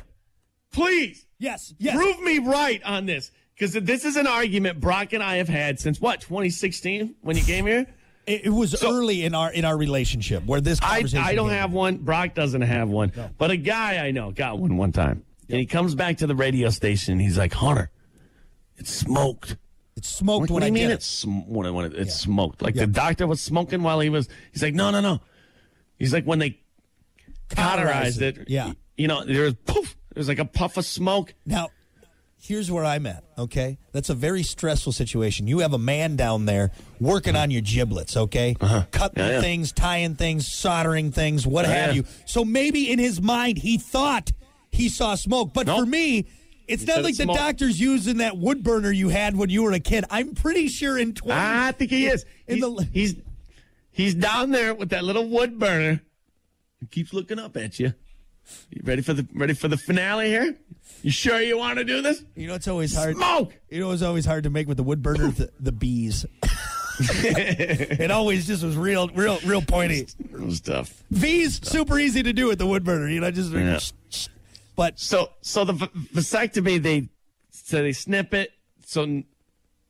[0.72, 1.94] please Yes, yes.
[1.96, 5.79] prove me right on this because this is an argument Brock and I have had
[5.79, 7.87] since what 2016 when you came here.
[8.27, 11.24] It, was early in our in our relationship where this I, conversation.
[11.27, 11.98] I don't have one.
[11.98, 13.12] Brock doesn't have one.
[13.37, 15.24] But a guy I know got one one time.
[15.48, 17.90] And he comes back to the radio station and he's like, Hunter,
[18.76, 19.57] it's smoked.
[19.96, 21.94] it's smoked What, when what do I you mean it's sm- when, it- when it-
[21.94, 22.62] it's smoked?
[22.62, 22.83] Like Yeah.
[22.87, 24.28] the doctor was smoking while he was.
[24.52, 25.20] He's like, no, no, no.
[25.98, 26.59] He's like when they
[27.50, 28.48] cauterized it.
[28.48, 28.72] Yeah.
[28.96, 29.96] You know, there was poof.
[30.14, 31.35] There's like a puff of smoke.
[31.44, 31.70] Now,
[32.40, 33.78] here's where I'm at, okay?
[33.92, 35.46] That's a very stressful situation.
[35.46, 38.54] You have a man down there working on your giblets, okay?
[38.54, 39.09] Cutting Uh-huh.
[39.16, 39.40] Yeah, yeah.
[39.40, 42.02] things, tying things, soldering things, what have yeah.
[42.02, 42.04] you.
[42.26, 44.30] So maybe in his mind, he thought
[44.74, 45.52] he saw smoke.
[45.54, 45.80] But Nope.
[45.80, 46.26] for me,
[46.68, 47.37] it's He not like it's the smoke.
[47.37, 50.04] doctor's using that wood burner you had when you were a kid.
[50.10, 51.38] I'm pretty sure in 20.
[51.38, 52.24] I think he is.
[52.46, 53.14] In he's, the- he's
[53.90, 56.00] he's down there with that little wood burner.
[56.80, 57.94] He keeps looking up at you.
[58.70, 60.54] You ready for the ready for the finale here?
[61.02, 62.22] You sure you want to do this?
[62.34, 63.16] you know, it's always hard.
[63.16, 63.54] Smoke.
[63.70, 66.26] You know, it's always hard to make with the wood burner the, the bees.
[67.00, 70.06] it always just was real, real, real pointy.
[70.50, 71.02] Stuff.
[71.10, 73.08] V's super easy to do with the wood burner.
[73.08, 73.52] You know, just.
[73.52, 73.78] Yeah.
[74.76, 77.08] But So so the vasectomy they
[77.50, 78.50] so they snip it.
[78.84, 79.22] So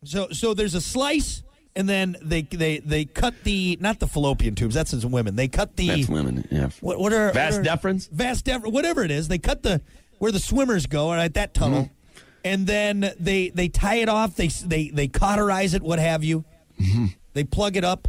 [0.04, 1.42] so so there's a slice,
[1.74, 4.74] and then they they they cut the not the fallopian tubes.
[4.74, 5.36] That's as women.
[5.36, 6.46] They cut the that's women.
[6.50, 6.68] Yeah.
[6.80, 8.10] what what are Vas what are- deferens?
[8.10, 9.28] Vas deferens, whatever it is.
[9.28, 9.80] They cut the
[10.18, 12.22] where the swimmers go, all right, that tunnel, Mm-hmm.
[12.44, 14.36] and then they they tie it off.
[14.36, 16.44] They they they cauterize it, what have you.
[16.80, 17.06] Mm-hmm.
[17.32, 18.08] They plug it up.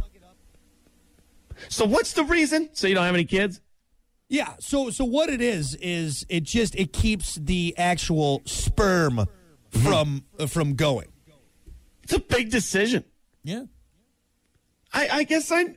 [1.68, 2.68] So what's the reason?
[2.74, 3.60] So you don't have any kids?
[4.28, 4.54] Yeah.
[4.58, 9.26] So so what it is is it just it keeps the actual sperm
[9.70, 11.08] from uh, from going.
[12.02, 13.04] It's a big decision.
[13.44, 13.64] Yeah.
[14.92, 15.74] I, I guess I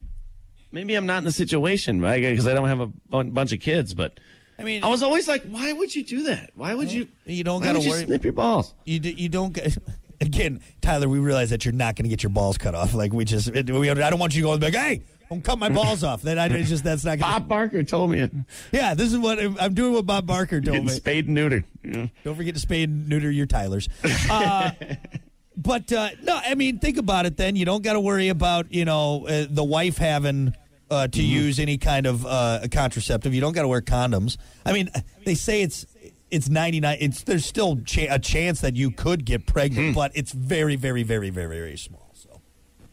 [0.72, 3.94] maybe I'm not in the situation right because I don't have a bunch of kids.
[3.94, 4.18] But
[4.58, 6.50] I mean, I was always like, why would you do that?
[6.54, 7.08] Why would you?
[7.24, 8.74] You don't would you worry- Snip your balls.
[8.84, 9.76] you do, you don't get.
[10.20, 12.94] Again, Tyler, we realize that you're not going to get your balls cut off.
[12.94, 16.04] Like we just, we, I don't want you going like, hey, don't cut my balls
[16.04, 16.22] off.
[16.22, 17.18] That I just that's not.
[17.18, 18.32] Gonna, Bob Barker told me it.
[18.72, 19.92] Yeah, this is what I'm doing.
[19.92, 20.88] What Bob Barker told me.
[20.90, 21.64] spayed and neutered.
[21.82, 22.06] Yeah.
[22.24, 23.88] Don't forget to spay and neuter your Tylers.
[24.30, 24.70] Uh,
[25.56, 27.36] but uh, no, I mean, think about it.
[27.36, 30.54] Then you don't got to worry about you know uh, the wife having
[30.90, 33.34] uh, to use any kind of uh, contraceptive.
[33.34, 34.36] You don't got to wear condoms.
[34.64, 34.90] I mean,
[35.24, 35.86] they say it's
[36.30, 36.98] it's ninety nine.
[37.00, 41.02] It's there's still cha- a chance that you could get pregnant, but it's very, very,
[41.02, 42.10] very, very, very small.
[42.14, 42.40] So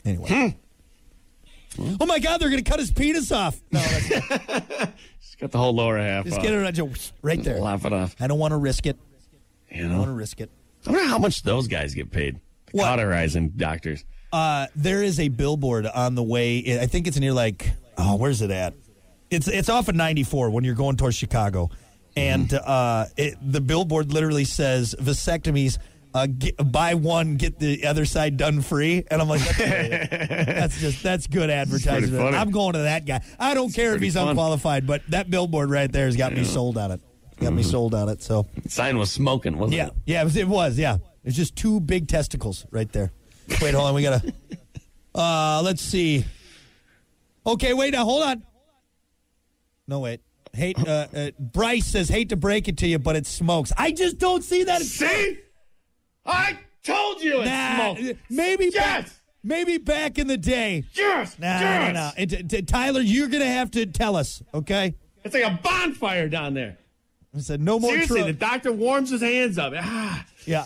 [0.06, 0.58] anyway.
[1.80, 2.40] Oh my God!
[2.40, 3.60] They're going to cut his penis off.
[3.72, 4.08] No, that's,
[5.22, 6.26] Just got the whole lower half.
[6.26, 6.44] just off.
[6.44, 7.60] get it on- right there.
[7.60, 8.16] Laugh it off.
[8.20, 8.98] I don't want to risk it.
[9.72, 10.52] You I don't want to risk it.
[10.86, 12.36] I wonder how much those guys get paid.
[12.68, 12.86] The What?
[12.86, 14.04] Cauterizing doctors.
[14.32, 16.80] Uh, there is a billboard on the way.
[16.80, 18.74] I think it's near like oh, where's it at?
[19.30, 21.70] It's it's off of 94 when you're going towards Chicago,
[22.16, 25.78] and uh, it, the billboard literally says vasectomies.
[26.14, 30.80] Uh, get, buy one, get the other side done free, and I'm like, that's, that's
[30.80, 32.16] just that's good advertising.
[32.20, 33.22] I'm going to that guy.
[33.40, 34.30] I don't care if he's fun.
[34.30, 37.02] unqualified, but that billboard right there has got me sold on it.
[37.40, 38.22] Got me sold on it.
[38.22, 39.94] So Sign was smoking, wasn't yeah, it?
[40.06, 40.42] yeah, it was, yeah.
[40.44, 40.78] it was.
[40.78, 43.12] Yeah, it's just two big testicles right there.
[43.60, 43.96] Wait, hold on.
[43.96, 44.34] We gotta.
[45.16, 46.26] Uh, let's see.
[47.46, 47.92] Okay, wait.
[47.94, 48.44] Now, hold on.
[49.88, 50.22] No, wait.
[50.54, 50.80] Hate.
[50.80, 54.18] Uh, uh, Bryce says, "Hate to break it to you, but it smokes." I just
[54.18, 54.82] don't see that.
[54.82, 55.38] See?
[56.26, 58.20] I told you it Nah, smoked.
[58.30, 58.66] maybe.
[58.70, 59.20] Back, Yes!
[59.44, 60.84] maybe back in the day.
[60.94, 61.38] Yes!
[61.40, 61.94] Nah, yes!
[61.94, 62.12] no, no.
[62.18, 64.42] And t- t- Tyler, you're gonna have to tell us.
[64.54, 64.96] Okay.
[65.24, 66.78] It's like a bonfire down there.
[67.36, 67.92] I said no more.
[67.92, 69.74] Seriously, tru- the doctor warms his hands up.
[69.76, 70.26] Ah.
[70.46, 70.66] Yeah.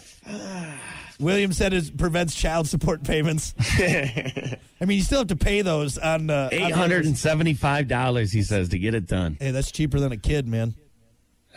[1.20, 3.56] William said it prevents child support payments.
[3.80, 8.32] I mean, you still have to pay those on uh, Eight hundred and seventy-five dollars,
[8.32, 9.38] he says, to get it done.
[9.39, 10.76] Hey, that's cheaper than a kid, man.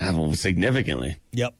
[0.01, 1.17] Ah, well, significantly.
[1.33, 1.55] Yep.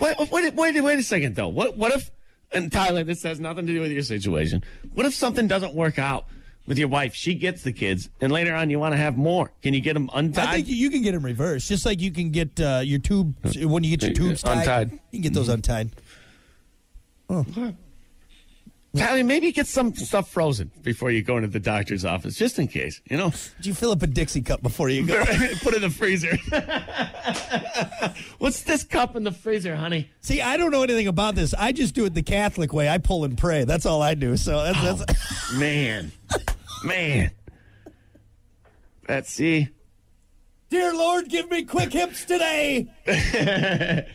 [0.00, 1.48] Wait, wait, wait, wait, wait a second, though.
[1.48, 2.10] What, what if?
[2.52, 4.64] And Tyler, this has nothing to do with your situation.
[4.94, 6.26] What if something doesn't work out
[6.66, 7.14] with your wife?
[7.14, 9.52] She gets the kids, and later on you want to have more.
[9.62, 10.48] Can you get them untied?
[10.48, 13.34] I think you can get them reversed, just like you can get uh, your tube
[13.56, 14.58] when you get your tubes tied.
[14.58, 14.92] Untied.
[14.92, 15.90] You can get those untied.
[18.96, 22.68] Tyler, maybe get some stuff frozen before you go into the doctor's office, just in
[22.68, 23.00] case.
[23.10, 25.24] You know, Did you fill up a Dixie cup before you go?
[25.62, 26.36] put it in the freezer.
[28.38, 30.10] What's this cup in the freezer, honey?
[30.22, 31.52] See, I don't know anything about this.
[31.54, 32.88] I just do it the Catholic way.
[32.88, 33.64] I pull and pray.
[33.64, 34.36] That's all I do.
[34.38, 36.10] So that's, that's oh, Man,
[36.82, 37.30] man.
[39.06, 39.68] Let's see.
[40.70, 42.88] dear Lord, give me quick hips today.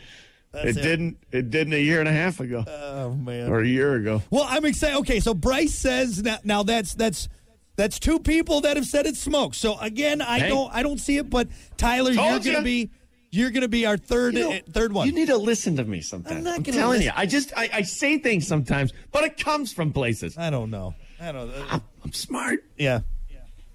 [0.54, 1.18] It, didn't.
[1.32, 3.50] It didn't a year and a half ago, Oh man.
[3.50, 4.22] or a year ago.
[4.30, 4.98] Well, I'm excited.
[4.98, 7.28] Okay, so Bryce says now, now that's that's
[7.76, 9.56] that's two people that have said it smokes.
[9.58, 10.48] So again, I Hey.
[10.48, 12.90] don't I don't see it, but Tyler, you're Told gonna be
[13.30, 15.06] you're gonna be our third You know, uh, third one.
[15.08, 16.36] You need to listen to me sometimes.
[16.36, 17.10] I'm not I'm, gonna telling you.
[17.14, 20.38] I just I, I say things sometimes, but it comes from places.
[20.38, 20.94] I don't know.
[21.20, 21.50] I don't.
[21.50, 22.64] Uh, I'm, I'm smart.
[22.78, 23.00] yeah.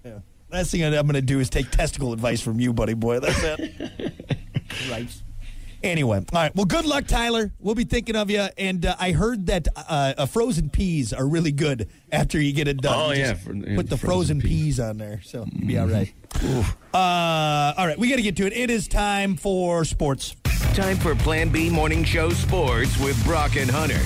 [0.04, 0.20] Yeah.
[0.50, 3.20] Last thing I'm going to do is take testicle advice from you, buddy boy.
[3.20, 4.12] That's it.
[4.90, 5.08] right.
[5.82, 6.54] Anyway, all right.
[6.54, 7.52] Well, good luck, Tyler.
[7.58, 8.46] We'll be thinking of you.
[8.58, 12.68] And uh, I heard that uh, uh, frozen peas are really good after you get
[12.68, 12.94] it done.
[12.94, 14.78] Oh, You yeah, just yeah, put the frozen frozen, peas.
[14.80, 16.12] on there, so you'll be all right.
[16.92, 18.52] Uh, all right, we got to get to it.
[18.52, 20.36] It is time for sports.
[20.74, 23.98] Time for Plan B Morning Show Sports with Brock and Hunter.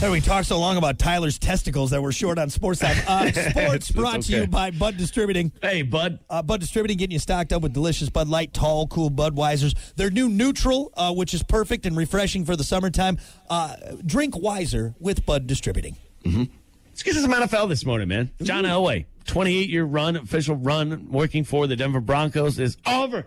[0.00, 2.96] Hey, we talked so long about Tyler's testicles that we're short on sports time.
[3.06, 5.52] Uh, sports brought to you by Bud Distributing.
[5.60, 6.20] Hey, bud.
[6.30, 9.74] Uh, Bud Distributing getting you stocked up with delicious Bud Light, tall, cool Budweisers.
[9.96, 13.18] Their new neutral, uh, which is perfect and refreshing for the summertime.
[13.50, 15.96] Uh, drink wiser with Bud Distributing.
[16.24, 18.30] Let's get to some NFL this morning, man.
[18.40, 23.26] John Elway, 28 year run, official run, working for the Denver Broncos is over.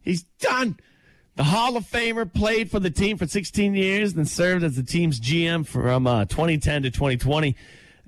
[0.00, 0.78] He's done.
[1.40, 4.82] The Hall of Famer played for the team for 16 years, then served as the
[4.82, 7.56] team's GM from uh, 2010 to 2020,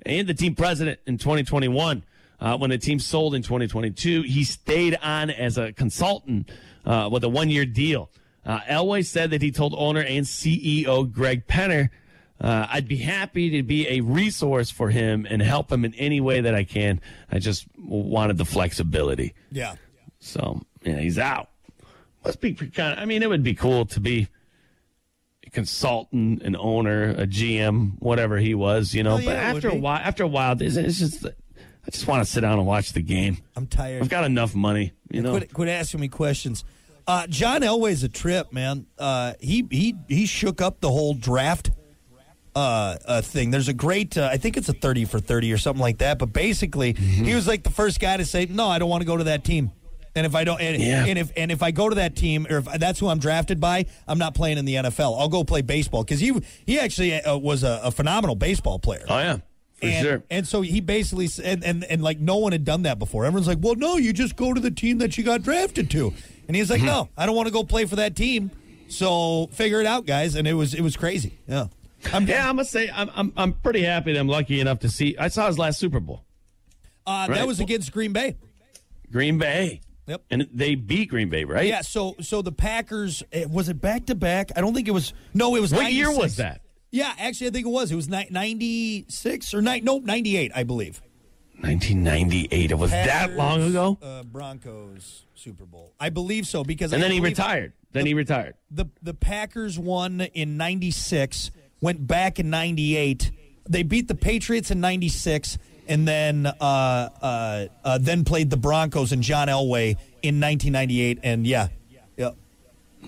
[0.05, 2.03] and the team president in 2021.
[2.39, 6.51] Uh, when the team sold in 2022, he stayed on as a consultant
[6.85, 8.11] uh, with a one year deal.
[8.45, 11.89] Uh, Elway said that he told owner and CEO Greg Penner,
[12.39, 16.21] uh, I'd be happy to be a resource for him and help him in any
[16.21, 17.01] way that I can.
[17.31, 19.33] I just wanted the flexibility.
[19.49, 19.73] Yeah.
[20.19, 21.49] So, yeah, he's out.
[22.25, 24.27] Must be kind I mean, it would be cool to be
[25.45, 29.15] a consultant, an owner, a GM, whatever he was, you know.
[29.15, 32.25] Oh, yeah, but after a while, after a while, it's, it's just, I just want
[32.25, 33.37] to sit down and watch the game.
[33.55, 34.01] I'm tired.
[34.01, 35.31] I've got enough money, you know.
[35.37, 36.63] Quit, quit asking me questions.
[37.05, 38.85] Uh, John Elway's a trip, man.
[38.97, 41.71] Uh, he he he shook up the whole draft
[42.55, 43.51] uh, uh, thing.
[43.51, 46.17] There's a great, uh, I think it's a thirty for thirty or something like that.
[46.17, 47.25] But basically, Mm-hmm.
[47.25, 49.25] he was like the first guy to say, "No, I don't want to go to
[49.25, 49.71] that team."
[50.15, 51.05] And if I don't, and, Yeah.
[51.05, 53.59] and if and if I go to that team, or if that's who I'm drafted
[53.59, 55.19] by, I'm not playing in the NFL.
[55.19, 56.33] I'll go play baseball because he
[56.67, 59.05] he actually uh, was a, a phenomenal baseball player.
[59.09, 59.37] Oh, yeah,
[59.73, 60.23] for and, sure.
[60.29, 63.25] And so he basically s- and, and and like no one had done that before.
[63.25, 66.13] Everyone's like, "Well, no, you just go to the team that you got drafted to."
[66.47, 66.87] And he's like, Mm-hmm.
[66.87, 68.51] "No, I don't want to go play for that team."
[68.89, 70.35] So figure it out, guys.
[70.35, 71.39] And it was it was crazy.
[71.47, 71.67] Yeah.
[72.13, 74.89] I'm, Yeah, I must say, I'm, I'm, I'm pretty happy that I'm lucky enough to
[74.89, 75.15] see.
[75.17, 76.25] I saw his last Super Bowl,
[77.07, 78.35] Uh, That was against Green Bay.
[79.09, 79.79] Green Bay.
[80.07, 80.23] Yep.
[80.29, 81.65] And they beat Green Bay, right?
[81.65, 81.81] Yeah.
[81.81, 84.51] So so the Packers eh, was it back to back?
[84.55, 85.13] I don't think it was.
[85.33, 85.73] No, it was.
[85.73, 86.61] What year was that?
[86.91, 87.91] Yeah, actually, I think it was.
[87.91, 89.83] It was ninety six or nine.
[89.83, 91.01] Nope, ninety eight, I believe.
[91.61, 92.71] 1998.
[92.71, 93.97] It was that long ago?
[94.01, 95.93] Uh, Broncos Super Bowl.
[95.99, 97.73] I believe so because And I then he retired.
[97.93, 98.55] Then he retired.
[98.69, 103.31] the the Packers won in 96, went back in 98.
[103.69, 105.57] They beat the Patriots in 96
[105.87, 109.91] and then uh, uh, uh, then played the Broncos and John Elway
[110.21, 111.67] in 1998 and yeah.
[112.17, 112.31] Yeah.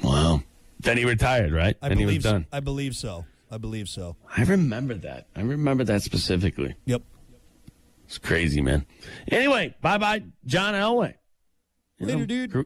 [0.03, 0.41] Wow.
[0.79, 1.75] Then he retired, right?
[1.81, 2.47] I and he was believe done.
[2.51, 3.25] I believe so.
[3.49, 4.15] I believe so.
[4.35, 5.27] I remember that.
[5.35, 6.75] I remember that specifically.
[6.85, 7.01] Yep.
[8.05, 8.85] It's crazy, man.
[9.29, 11.15] Anyway, bye bye, John Elway.
[11.97, 12.51] You Later, dude.
[12.51, 12.61] gr-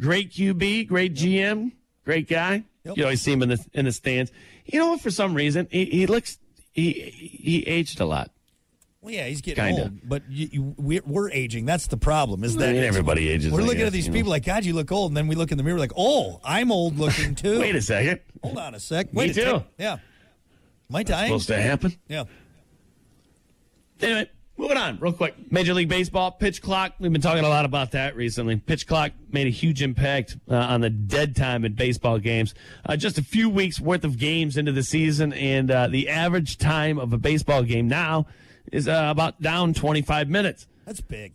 [0.00, 1.72] great QB, great GM,
[2.04, 2.64] great guy.
[2.84, 2.96] Yep.
[2.96, 4.30] You always see him in the in the stands.
[4.66, 5.00] You know what?
[5.00, 6.38] For some reason, he, he looks
[6.72, 8.30] he he aged a lot.
[9.02, 9.82] Well, yeah, he's getting Kinda.
[9.82, 11.66] old, but you, you, we're, we're aging.
[11.66, 12.44] That's the problem.
[12.44, 13.52] Is that I mean, everybody ages.
[13.52, 14.18] We're looking guess, at these you know.
[14.18, 16.40] people like, God, you look old, and then we look in the mirror like, Oh,
[16.44, 17.58] I'm old looking too.
[17.58, 18.20] Wait a second.
[18.44, 19.12] Hold on a sec.
[19.12, 19.40] Me Wait a too.
[19.40, 19.64] sec.
[19.76, 19.92] Yeah.
[20.88, 21.28] Am I dying?
[21.30, 21.96] Supposed to happen.
[22.06, 22.24] Yeah.
[24.00, 25.34] Anyway, moving on real quick.
[25.50, 26.94] Major League Baseball pitch clock.
[27.00, 28.56] We've been talking a lot about that recently.
[28.56, 32.54] Pitch clock made a huge impact uh, on the dead time in baseball games.
[32.86, 36.58] Uh, just a few weeks worth of games into the season, and uh, the average
[36.58, 38.26] time of a baseball game now
[38.70, 40.66] is uh, about down 25 minutes.
[40.86, 41.34] That's big.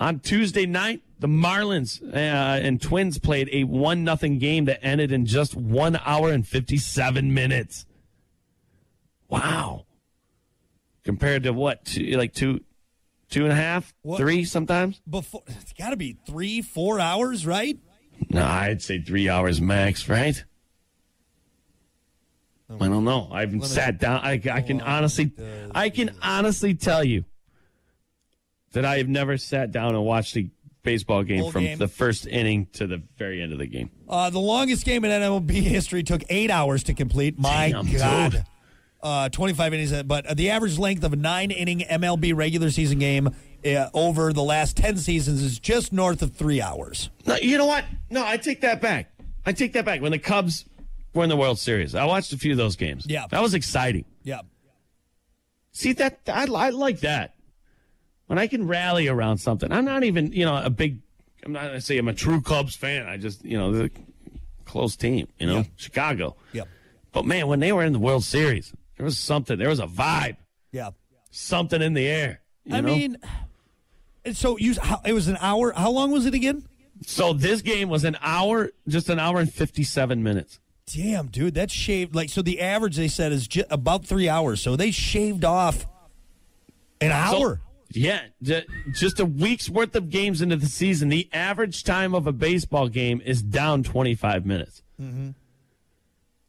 [0.00, 5.12] On Tuesday night, the Marlins uh, and Twins played a one nothing game that ended
[5.12, 7.86] in just one hour and 57 minutes.
[9.28, 9.86] Wow.
[11.04, 11.84] Compared to what?
[11.84, 12.60] Two, like two,
[13.30, 14.18] two and a half, What?
[14.18, 15.00] three sometimes?
[15.08, 17.78] Before it's got to be three, four hours, right?
[18.30, 20.44] No, I'd say three hours max, right?
[22.68, 23.28] I don't know.
[23.30, 24.20] I haven't sat down.
[24.22, 25.32] I, I can honestly,
[25.74, 27.24] I can honestly tell you
[28.72, 30.50] that I have never sat down and watched a
[30.82, 31.78] baseball game from game.
[31.78, 33.90] the first inning to the very end of the game.
[34.08, 37.38] Uh, the longest game in MLB history took eight hours to complete.
[37.38, 38.32] My Damn, God.
[38.32, 38.44] dude.
[39.02, 43.28] Uh, 25 innings, but the average length of a nine inning MLB regular season game
[43.66, 47.10] uh, over the last 10 seasons is just north of three hours.
[47.26, 47.84] No, you know what?
[48.08, 49.12] No, I take that back.
[49.44, 50.00] I take that back.
[50.00, 50.64] When the Cubs
[51.14, 53.06] were in the World Series, I watched a few of those games.
[53.08, 53.26] Yeah.
[53.30, 54.04] that was exciting.
[54.22, 54.40] Yeah.
[55.72, 57.34] See that I, I like that
[58.26, 59.72] when I can rally around something.
[59.72, 61.00] I'm not even you know a big.
[61.44, 63.06] I'm not gonna say I'm a true Cubs fan.
[63.06, 63.90] I just you know the
[64.64, 65.28] close team.
[65.38, 65.64] You know Yeah.
[65.76, 66.36] Chicago.
[66.52, 66.68] Yep.
[67.12, 69.58] But man, when they were in the World Series, there was something.
[69.58, 70.36] There was a vibe.
[70.72, 70.90] Yeah.
[71.30, 72.40] Something in the air.
[72.70, 72.94] I know?
[72.94, 73.18] mean,
[74.24, 75.72] and so you, how, it was an hour.
[75.72, 76.66] How long was it again?
[77.06, 80.60] so this game was an hour, just an hour and 57 minutes.
[80.92, 82.14] Damn, dude, that's shaved.
[82.14, 84.60] Like, so the average they said is ju- about three hours.
[84.60, 85.86] So they shaved off
[87.00, 87.60] an So- hour.
[87.90, 91.08] yeah, ju- just a week's worth of games into the season.
[91.08, 94.82] The average time of a baseball game is down 25 minutes.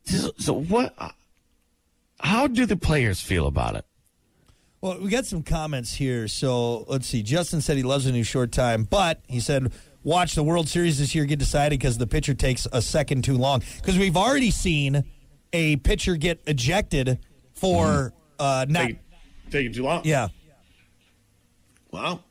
[0.06, 0.94] So, so what?
[0.98, 1.10] uh,
[2.20, 3.86] How do the players feel about it?
[4.82, 6.28] Well, we got some comments here.
[6.28, 7.24] So let's see.
[7.24, 9.72] Justin said he loves a new short time, but he said
[10.06, 13.38] watch the World Series this year get decided because the pitcher takes a second too
[13.38, 13.62] long.
[13.78, 15.04] Because we've already seen
[15.52, 17.20] a pitcher get ejected
[17.54, 18.88] for uh, not.
[18.88, 18.98] Take,
[19.50, 20.02] taking too long.
[20.06, 20.30] Yeah.
[21.92, 22.22] Wow.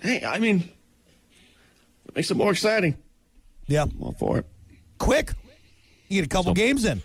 [0.00, 0.68] Hey, I mean,
[2.06, 2.96] it makes it more exciting.
[3.66, 3.82] Yeah.
[3.84, 4.46] I'm all for it.
[4.98, 5.32] Quick.
[6.08, 7.02] You get a couple So- games in.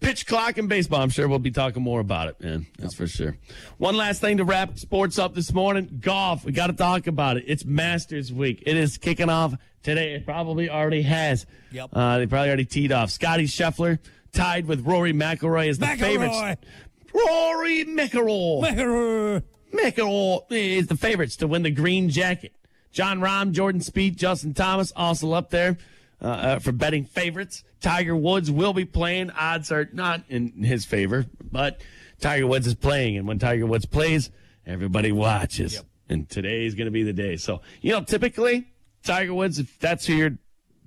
[0.00, 1.00] Pitch clock and baseball.
[1.02, 2.66] I'm sure we'll be talking more about it, man.
[2.78, 3.36] That's for sure.
[3.76, 6.44] One last thing to wrap sports up this morning golf.
[6.44, 7.44] We got to talk about it.
[7.46, 8.62] It's Masters Week.
[8.66, 10.14] It is kicking off today.
[10.14, 11.44] It probably already has.
[11.72, 11.90] Yep.
[11.92, 13.10] Uh, they probably already teed off.
[13.10, 13.98] Scotty Scheffler
[14.32, 15.98] tied with Rory McIlroy as the McIlroy.
[15.98, 16.66] favorites.
[17.12, 19.42] Rory McIlroy.
[19.74, 22.52] McIlroy is the favorites to win the green jacket.
[22.90, 25.76] Jon Rahm, Jordan Spieth, Justin Thomas also up there
[26.22, 27.64] uh, uh, for betting favorites.
[27.80, 29.30] Tiger Woods will be playing.
[29.30, 31.80] Odds are not in his favor, but
[32.20, 34.30] Tiger Woods is playing, and when Tiger Woods plays,
[34.66, 35.82] everybody watches.
[36.08, 37.36] And today is going to be the day.
[37.36, 38.68] So you know, typically
[39.04, 40.38] Tiger Woods, if that's who you're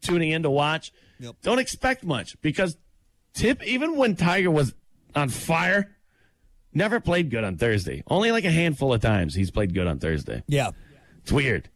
[0.02, 1.36] tuning in to watch, Yep.
[1.42, 2.78] don't expect much because
[3.34, 4.74] tip even when Tiger was
[5.16, 5.96] on fire,
[6.74, 8.04] never played good on Thursday.
[8.08, 10.44] Only like a handful of times he's played good on Thursday.
[10.48, 10.72] Yeah.
[11.22, 11.70] It's weird.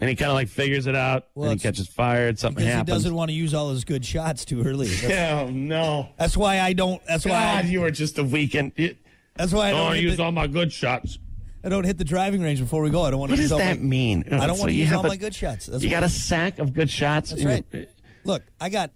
[0.00, 2.38] And he kind of like figures it out Well, and he catches fired.
[2.38, 4.88] Something Because he doesn't want to use all his good shots too early.
[5.02, 6.08] That's, Oh no!
[6.18, 7.00] that's why I don't.
[7.06, 7.30] That's why.
[7.30, 8.72] God, I, you were just a weekend.
[9.36, 11.18] That's why I don't don't, want to hit use the, all my good shots.
[11.62, 13.02] I don't hit the driving range before we go.
[13.04, 14.24] I don't want What to use does that my, mean?
[14.30, 15.66] I don't So want to use all a- my good shots.
[15.66, 17.30] That's You got a sack of good shots.
[17.30, 17.64] That's right.
[18.24, 18.90] Look, I got,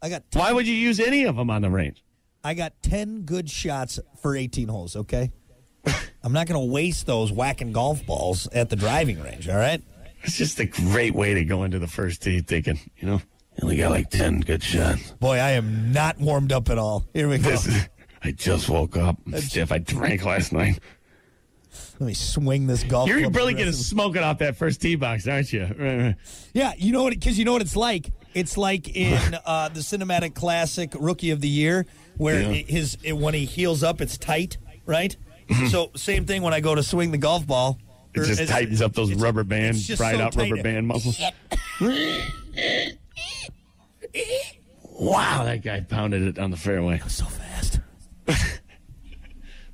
[0.00, 2.04] I got, Why would you use any of them on the range?
[2.44, 4.96] I got ten good shots for eighteen holes.
[4.96, 5.32] Okay,
[6.22, 9.48] I'm not going to waste those whacking golf balls at the driving range.
[9.48, 9.80] All right.
[10.24, 13.14] It's just a great way to go into the first tee thinking, you know,
[13.56, 15.10] you only got like 10 good shots.
[15.12, 17.04] Boy, I am not warmed up at all.
[17.12, 17.50] Here we go.
[17.50, 17.88] Is,
[18.22, 19.16] I just woke up.
[19.26, 19.72] I'm stiff.
[19.72, 20.78] I drank last night.
[21.98, 23.08] Let me swing this golf.
[23.08, 25.64] You're really going to smoke it off that first tee box, aren't you?
[25.64, 26.16] Right, right.
[26.52, 27.12] Yeah, you know what?
[27.14, 28.10] Because you know what it's like.
[28.34, 32.48] It's like in uh, the cinematic classic Rookie of the Year, where Yeah.
[32.50, 34.56] it- his it, when he heels up, it's tight,
[34.86, 35.16] right?
[35.70, 37.78] so same thing when I go to swing the golf ball.
[38.14, 40.50] It just it's- tightens up those rubber band, it's just dried so out tight.
[40.50, 41.20] rubber band muscles.
[44.82, 47.00] wow, that guy pounded it on the fairway.
[47.08, 47.80] so fast.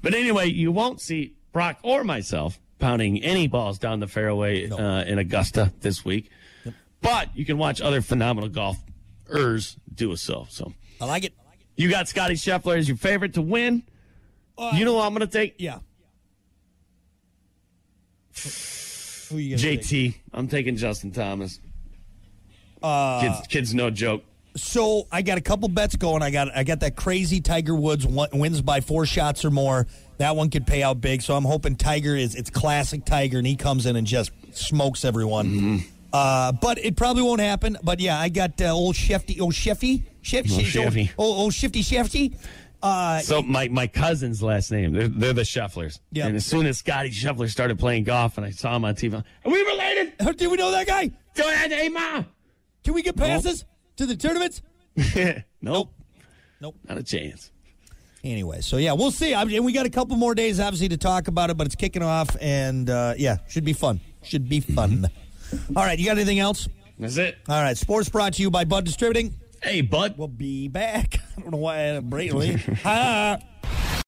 [0.01, 5.03] But anyway, you won't see Brock or myself pounding any balls down the fairway uh,
[5.03, 6.31] in Augusta this week.
[7.03, 10.46] But you can watch other phenomenal golfers do so.
[10.51, 11.33] So I like it.
[11.74, 13.83] you got Scotty Scheffler as your favorite to win.
[14.74, 15.57] you know what I'm going to take?
[15.59, 15.81] Yeah.
[19.31, 19.81] Who you gonna take?
[19.83, 20.14] JT.
[20.33, 21.61] I'm taking Justin Thomas.
[22.83, 24.22] Uh, kids, kids, no joke.
[24.57, 26.22] So I got a couple bets going.
[26.22, 29.87] I got I got that crazy Tiger Woods one, wins by four shots or more.
[30.18, 31.22] That one could pay out big.
[31.22, 35.05] So I'm hoping Tiger is it's classic Tiger and he comes in and just smokes
[35.05, 35.46] everyone.
[35.46, 35.77] Mm-hmm.
[36.12, 37.77] Uh, but it probably won't happen.
[37.83, 41.11] But yeah, I got uh, old Shefty, old Sheffy, Shef, Old Shef- Sheffy.
[41.18, 42.37] old, old Shifty Shefty.
[42.82, 45.98] Uh, So my, my cousin's last name, they're, they're the Shufflers.
[46.12, 46.26] Yeah.
[46.26, 49.14] And as soon as Scotty Shuffler started playing golf and I saw him on TV,
[49.14, 50.36] are we related?
[50.36, 51.10] do we know that guy?
[51.34, 52.24] Do I hey, Ma?
[52.84, 53.64] Can we get passes
[53.96, 54.62] to the tournaments?
[55.62, 55.92] nope.
[56.60, 56.76] Nope.
[56.88, 57.50] Not a chance.
[58.24, 59.34] Anyway, so yeah, we'll see.
[59.34, 61.76] I mean, we got a couple more days, obviously, to talk about it, but it's
[61.76, 64.00] kicking off, and uh, yeah, should be fun.
[64.22, 65.06] Should be fun.
[65.76, 66.68] All right, you got anything else?
[66.98, 67.38] That's it.
[67.48, 69.34] All right, sports brought to you by Bud Distributing.
[69.62, 70.14] Hey, bud.
[70.16, 71.21] We'll be back.
[71.37, 72.59] I don't know why I had a brain.
[72.83, 73.38] Ha!